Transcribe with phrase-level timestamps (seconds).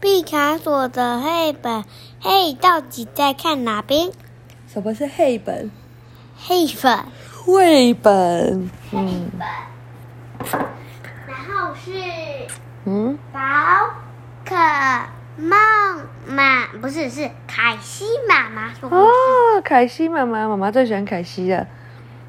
[0.00, 1.82] 毕卡索的绘本，
[2.20, 4.12] 嘿，到底在看哪边？
[4.68, 5.72] 什么是绘本？
[6.36, 7.04] 绘本。
[7.44, 8.70] 绘本。
[8.92, 9.30] 嗯。
[11.26, 11.90] 然后是。
[12.84, 13.18] 嗯。
[13.32, 13.40] 宝
[14.44, 14.54] 可
[15.36, 15.58] 梦
[16.28, 19.10] 妈不是是凯西妈妈说哦，
[19.64, 21.66] 凯西妈妈，妈妈最喜欢凯西了。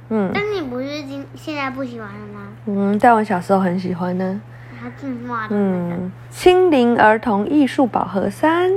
[0.09, 0.31] 嗯。
[0.33, 2.47] 那你不是今现在不喜欢了吗？
[2.65, 4.41] 嗯，但我小时候很喜欢呢。
[4.79, 5.49] 他进化的。
[5.51, 8.71] 嗯，心灵儿童艺术宝盒三。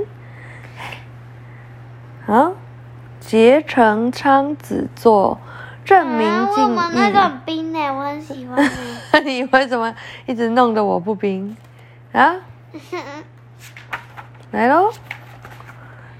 [2.26, 2.52] 好，
[3.20, 5.38] 结成昌子座，
[5.84, 6.76] 证明敬意。
[6.76, 8.70] 我那个冰呢，我很喜欢。
[9.24, 9.94] 你为什么
[10.26, 11.56] 一直弄得我不冰
[12.12, 12.36] 啊？
[14.52, 14.92] 来喽！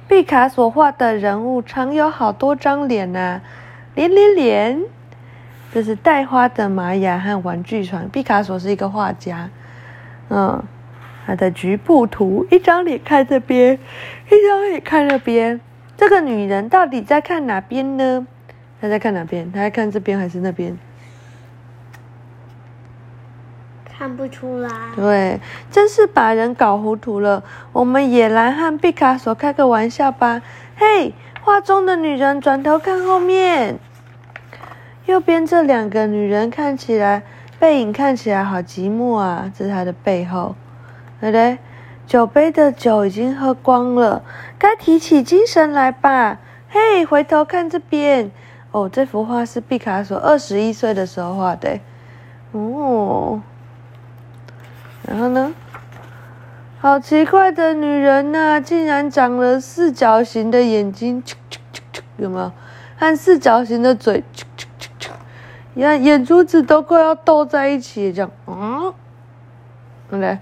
[0.08, 3.40] 毕卡索画的人物常有好多张脸呐，
[3.94, 4.82] 连连连。
[5.72, 8.06] 这是带花的玛雅和玩具船。
[8.10, 9.48] 毕卡索是一个画家。
[10.34, 10.64] 嗯，
[11.26, 15.60] 他的局部图，一张脸看这边，一张脸看那边。
[15.94, 18.26] 这个女人到底在看哪边呢？
[18.80, 19.52] 她在看哪边？
[19.52, 20.78] 她在看这边还是那边？
[23.84, 24.70] 看不出来。
[24.96, 25.38] 对，
[25.70, 27.44] 真是把人搞糊涂了。
[27.74, 30.40] 我们也来和毕卡索开个玩笑吧。
[30.76, 33.78] 嘿，画中的女人转头看后面，
[35.04, 37.22] 右边这两个女人看起来。
[37.62, 39.52] 背影看起来好寂寞啊！
[39.56, 40.56] 这是他的背后，
[41.20, 41.58] 对不对？
[42.08, 44.24] 酒杯的酒已经喝光了，
[44.58, 46.40] 该提起精神来吧。
[46.68, 48.32] 嘿，回头看这边，
[48.72, 51.78] 哦，这幅画是毕卡索二十一岁的时候画的。
[52.50, 53.40] 哦，
[55.06, 55.54] 然后呢？
[56.80, 61.22] 好奇怪的女人呐，竟然长了四角形的眼睛，
[62.16, 62.50] 有没有？
[62.96, 64.24] 和四角形的嘴。
[65.74, 70.40] 你看，眼珠子都快要斗在一起，这样，嗯，来，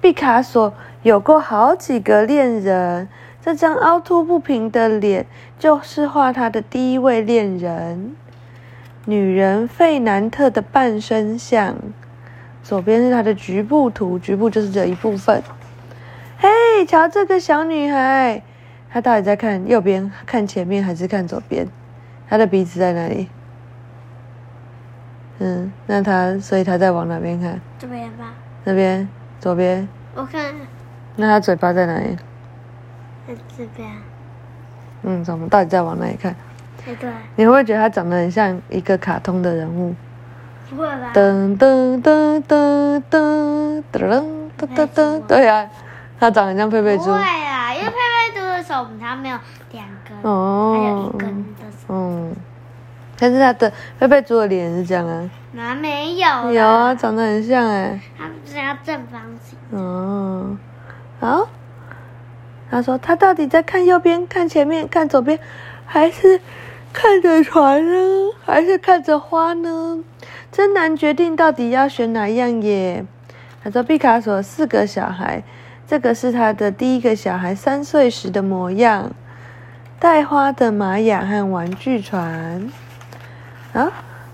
[0.00, 3.08] 毕卡索有过好几个恋人，
[3.42, 5.26] 这张凹凸不平的脸
[5.58, 8.14] 就是画他的第一位恋人，
[9.06, 11.74] 女人费南特的半身像，
[12.62, 15.42] 左边是他的局部图，局部就是这一部分。
[16.38, 18.40] 嘿，瞧这个小女孩，
[18.88, 21.66] 她到底在看右边、看前面还是看左边？
[22.28, 23.28] 她的鼻子在哪里？
[25.40, 27.60] 嗯，那他所以他在往哪边看？
[27.78, 28.32] 这边吧。
[28.64, 29.08] 那边，
[29.40, 29.88] 左边。
[30.14, 30.54] 我看。
[31.16, 32.16] 那他嘴巴在哪里？
[33.26, 33.90] 在这边。
[35.02, 36.36] 嗯，怎么到底在往哪里看？
[36.84, 37.10] 对对。
[37.36, 39.94] 你会不会觉得他长得很像一个卡通的人物？
[40.68, 41.10] 不会吧。
[41.14, 45.68] 噔噔噔噔噔噔噔噔噔，对呀，
[46.18, 47.06] 他长得像佩佩猪。
[47.06, 49.38] 对啊，因为佩佩猪的手它没有
[49.72, 51.44] 两根，哦，还有一根。
[53.20, 55.30] 但是他的贝贝猪的脸是这样啊？
[55.52, 56.52] 哪没有？
[56.52, 58.00] 有啊，长得很像哎。
[58.16, 59.78] 他是要正方形。
[59.78, 60.56] 哦，
[61.20, 61.46] 好。
[62.70, 65.38] 他说他到底在看右边、看前面、看左边，
[65.84, 66.40] 还是
[66.94, 68.32] 看着船呢？
[68.46, 70.02] 还是看着花呢？
[70.50, 73.04] 真难决定到底要选哪样耶。
[73.62, 75.42] 他说毕卡索四个小孩，
[75.86, 79.10] 这个是他的第一个小孩三岁时的模样。
[79.98, 82.70] 带花的玛雅和玩具船。
[83.72, 83.90] 啊，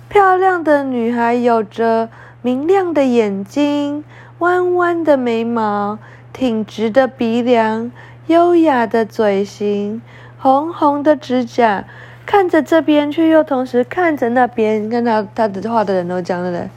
[0.09, 2.09] 漂亮的女孩有着
[2.41, 4.03] 明亮的眼睛、
[4.39, 5.99] 弯弯的眉毛、
[6.33, 7.91] 挺直的鼻梁、
[8.29, 10.01] 优雅的嘴型、
[10.39, 11.85] 红红的指甲，
[12.25, 14.83] 看着这边却又同时看着那边。
[14.83, 16.69] 你看他他的话的人都讲了嘞，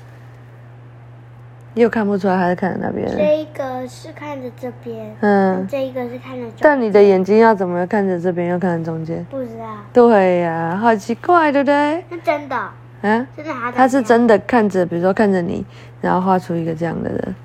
[1.75, 3.07] 又看不出来他是看着那边。
[3.16, 6.46] 这一个是看着这边，嗯，这一个是看着。
[6.59, 9.25] 但你的眼睛要怎么看着这边又看着中间？
[9.30, 9.66] 不知道。
[9.94, 12.03] 对呀，好奇怪，对不对？
[12.09, 12.56] 是真的。
[12.56, 12.74] 啊？
[13.02, 15.66] 真的他是真的看着，比如说看着你，
[16.02, 17.35] 然后画出一个这样的人。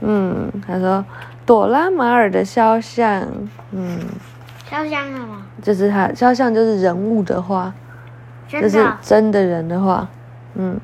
[0.00, 1.02] 嗯，他说
[1.46, 3.22] 朵拉马尔的肖像，
[3.70, 3.98] 嗯，
[4.68, 5.42] 肖像什么？
[5.62, 7.72] 就是他肖像，就是人物的画，
[8.48, 10.06] 就是真的人的画。
[10.56, 10.78] 嗯，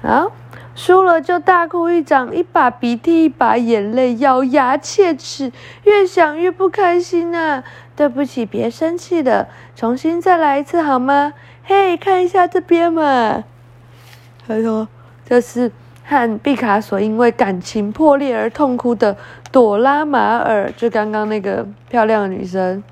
[0.00, 0.32] 好。
[0.76, 5.50] 输了就大哭一场，一把鼻涕一把眼泪，咬牙切齿，
[5.84, 7.64] 越想越不开心啊！
[7.96, 11.32] 对不起，别生气了，重新再来一次好吗？
[11.64, 13.42] 嘿，看一下这边嘛。
[14.46, 14.86] 他说
[15.26, 15.72] ：“这是
[16.04, 19.16] 和毕卡索因为感情破裂而痛哭的
[19.50, 22.84] 朵拉马尔，就刚刚那个漂亮的女生，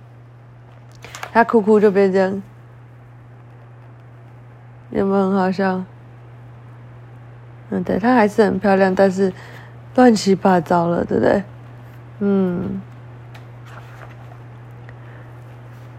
[1.35, 2.43] 她哭哭就变这样，
[4.89, 5.85] 有没有很好笑？”
[7.75, 9.33] 嗯，对，她还是很漂亮，但是
[9.97, 11.43] 乱七八糟了，对不对？
[12.21, 12.81] 嗯，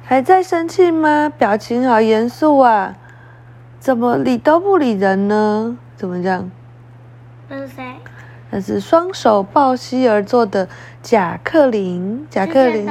[0.04, 1.30] 还在生气吗？
[1.38, 2.96] 表情好严肃啊，
[3.78, 5.78] 怎么理都不理人呢？
[5.98, 6.50] 怎么这样？
[7.50, 7.84] 那是谁？
[8.52, 10.70] 那是双手抱膝而坐的
[11.02, 12.90] 贾克林，贾克林，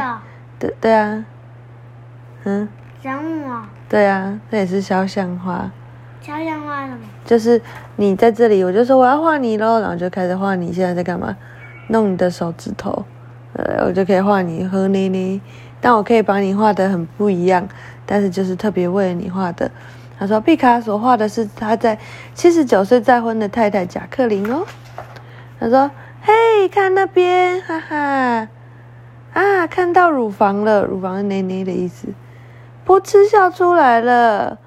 [0.59, 1.25] 对对啊，
[2.45, 2.69] 嗯，
[3.01, 5.71] 人物哦，对啊，这也是肖像画，
[6.25, 7.01] 肖像画什么？
[7.27, 7.61] 就是
[7.97, 11.37] 你在这里，我就说我要画你喽，然后就开始画你现在在干嘛，
[11.89, 13.05] 弄你的手指头，
[13.53, 15.39] 呃，我就可以画你和妮妮，
[15.83, 17.69] 但我可以把你画的很不一样，
[18.07, 19.71] 但是就是特别为了你画的。
[20.19, 21.99] 他说毕卡索画的是他在
[22.35, 24.65] 七十九岁再婚的太太贾克林哦。
[25.61, 25.91] 他说
[26.23, 28.49] ：“嘿，看那边，哈哈，
[29.35, 32.09] 啊，看到乳房了，乳房是内内的意思。
[32.87, 34.59] 噗嗤笑出来了，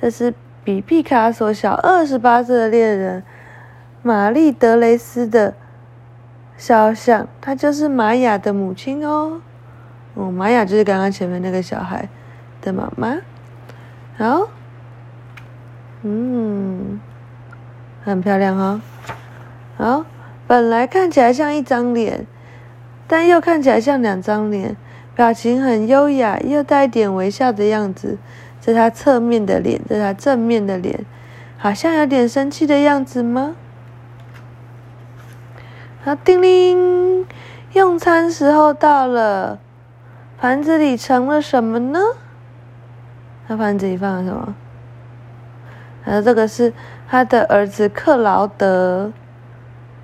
[0.00, 3.22] 这是比毕卡索小二十八岁的恋人
[4.02, 5.54] 玛丽德雷斯的
[6.56, 9.40] 肖像，她就是玛雅的母亲哦。
[10.14, 12.08] 哦，玛雅就是刚刚前面那个小孩
[12.60, 13.16] 的妈妈。
[14.16, 14.48] 好，
[16.02, 17.00] 嗯，
[18.04, 18.80] 很漂亮哦。
[19.76, 20.04] 好。”
[20.50, 22.26] 本来看起来像一张脸，
[23.06, 24.76] 但又看起来像两张脸，
[25.14, 28.18] 表情很优雅，又带一点微笑的样子。
[28.60, 31.04] 这是他侧面的脸，这是他正面的脸，
[31.56, 33.54] 好像有点生气的样子吗？
[36.04, 37.26] 好，叮铃，
[37.72, 39.58] 用餐时候到了，
[40.38, 41.98] 盘子里盛了什么呢？
[43.46, 44.54] 他盘子里放了什么？
[46.04, 46.72] 呃，这个是
[47.08, 49.12] 他的儿子克劳德。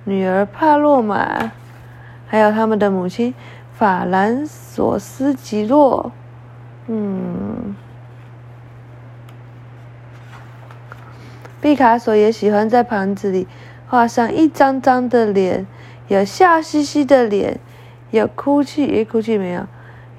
[0.03, 1.51] 女儿帕洛玛，
[2.27, 3.33] 还有他们的母亲
[3.73, 6.13] 法兰索斯吉洛，
[6.85, 7.75] 嗯，
[11.67, 13.45] 毕卡索也喜欢在盘子里
[13.89, 15.67] 画上一张张的脸，
[16.07, 17.59] 有笑嘻嘻的脸，
[18.09, 19.67] 有哭泣，也哭泣没有，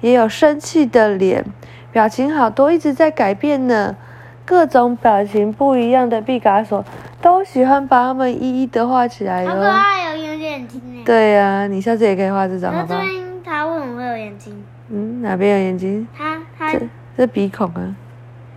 [0.01, 1.43] 也有生气的脸，
[1.91, 3.97] 表情好多，一直在改变呢，
[4.45, 6.85] 各种表情不一样的毕卡索。
[7.19, 9.67] 都喜欢把它们一一的画起来好可。
[9.67, 11.01] 爱哦，有眼睛呢。
[11.03, 12.99] 对呀、你下次也可以画这张，好不好？
[12.99, 14.63] 那这边它为什么会有眼睛？
[14.89, 16.07] 嗯，哪边有眼睛？
[16.15, 16.79] 他他，这
[17.17, 17.95] 这鼻孔啊，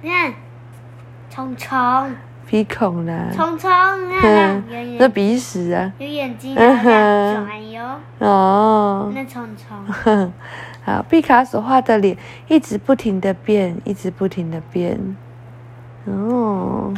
[0.03, 0.35] 你看，
[1.31, 2.15] 虫虫
[2.53, 3.31] 鼻孔啦。
[3.35, 3.71] 虫虫，
[4.11, 5.91] 你看有这眼鼻屎啊。
[5.97, 7.83] 有眼睛，然后这样转哟。
[8.19, 10.31] 哦，那虫虫，
[10.85, 12.15] 好，毕卡索画的脸
[12.49, 15.17] 一直不停的变，一直不停的变。
[16.05, 16.93] 哦。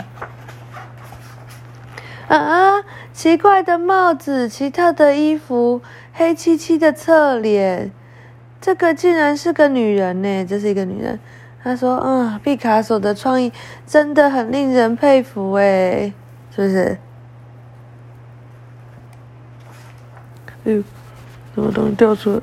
[2.26, 2.82] 啊！
[3.12, 5.80] 奇怪的帽子，奇特的衣服，
[6.14, 7.92] 黑漆漆的侧脸，
[8.60, 10.44] 这个竟然是个女人呢！
[10.44, 11.20] 这是一个女人。
[11.64, 13.50] 他说：“嗯，毕卡索的创意
[13.86, 16.12] 真的很令人佩服，哎，
[16.54, 16.98] 是不是？”
[20.64, 20.82] 哎呦，
[21.54, 22.40] 什么东西掉出来？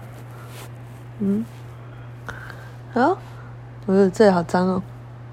[1.20, 1.46] 嗯，
[2.96, 3.16] 啊，
[3.86, 4.82] 我说这里好脏哦。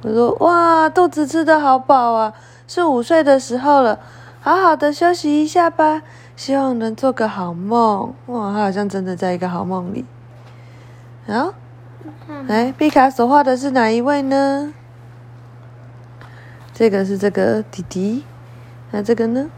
[0.02, 2.32] 我说：“哇，肚子吃的好饱啊，
[2.66, 3.98] 是午睡的时候了。”
[4.40, 6.02] 好好的休息一下吧，
[6.36, 8.14] 希望能做个好梦。
[8.26, 10.04] 哇，他好像真的在一个好梦里。
[11.26, 11.52] 啊，
[12.46, 14.72] 来，毕卡索画的是哪一位呢？
[16.72, 18.24] 这个是这个弟弟，
[18.90, 19.50] 那这个呢？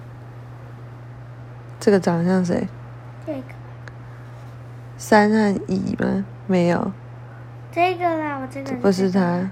[1.78, 2.69] 这个长得像谁？
[3.26, 3.42] 这个
[4.96, 6.25] 三和乙吗？
[6.46, 6.92] 没有，
[7.70, 9.50] 这个啦，我这个不是他。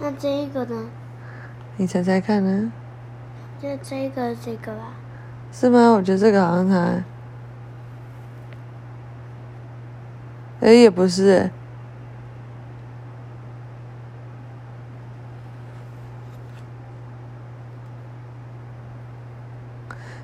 [0.00, 0.88] 那这个呢？
[1.76, 2.72] 你猜猜看呢？
[3.60, 4.94] 就这个这个吧。
[5.52, 5.92] 是吗？
[5.92, 7.04] 我觉得这个好像他。
[10.64, 11.50] 哎，也不是欸。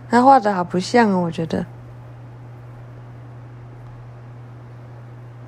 [0.08, 1.66] 他画的好不像哦，我觉得。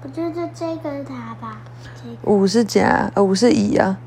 [0.03, 1.63] 我觉得这个是他吧，
[1.97, 3.99] 这个五是甲，呃，五是乙啊，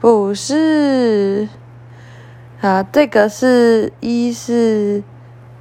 [0.00, 1.48] 不是。
[2.60, 5.04] 啊，这个是一是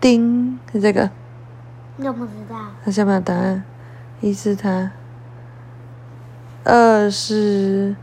[0.01, 1.11] 丁，是这个。
[1.97, 2.57] 你怎么知道？
[2.83, 3.63] 他下面有答案，
[4.23, 4.89] 一是他，
[6.63, 7.93] 二是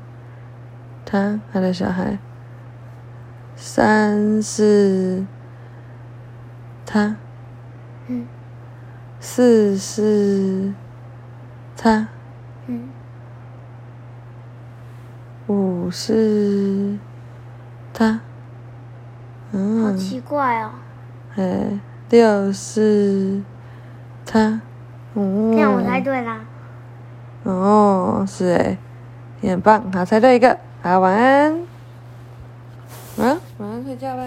[1.06, 2.18] 他他的小孩，
[3.56, 5.24] 三是
[6.84, 7.16] 他，
[8.08, 8.28] 嗯
[9.18, 10.74] 四是
[11.74, 12.08] 他，
[12.66, 12.90] 嗯，
[15.46, 16.98] 五是
[17.94, 18.20] 他，
[19.52, 20.72] 嗯好嗯，奇怪哦。
[21.36, 23.40] 哎，六是
[24.26, 24.60] 他，
[25.14, 26.40] 哦，这样我猜对啦。
[27.44, 28.76] 哦，是哎，
[29.40, 31.52] 你很棒，好，猜对一个，好，晚安，
[33.16, 34.22] 嗯，晚安，睡觉吧。